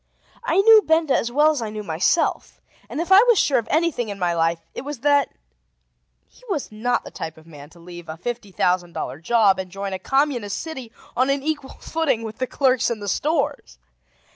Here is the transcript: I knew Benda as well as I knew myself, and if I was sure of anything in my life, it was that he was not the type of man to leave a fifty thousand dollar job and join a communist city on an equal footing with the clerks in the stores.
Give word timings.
I 0.43 0.57
knew 0.61 0.81
Benda 0.81 1.15
as 1.15 1.31
well 1.31 1.51
as 1.51 1.61
I 1.61 1.69
knew 1.69 1.83
myself, 1.83 2.59
and 2.89 2.99
if 2.99 3.11
I 3.11 3.21
was 3.27 3.37
sure 3.37 3.59
of 3.59 3.67
anything 3.69 4.09
in 4.09 4.17
my 4.17 4.33
life, 4.33 4.57
it 4.73 4.81
was 4.81 5.01
that 5.01 5.29
he 6.25 6.41
was 6.49 6.71
not 6.71 7.03
the 7.03 7.11
type 7.11 7.37
of 7.37 7.45
man 7.45 7.69
to 7.69 7.79
leave 7.79 8.09
a 8.09 8.17
fifty 8.17 8.51
thousand 8.51 8.93
dollar 8.93 9.19
job 9.19 9.59
and 9.59 9.69
join 9.69 9.93
a 9.93 9.99
communist 9.99 10.59
city 10.59 10.91
on 11.15 11.29
an 11.29 11.43
equal 11.43 11.77
footing 11.79 12.23
with 12.23 12.39
the 12.39 12.47
clerks 12.47 12.89
in 12.89 12.99
the 12.99 13.07
stores. 13.07 13.77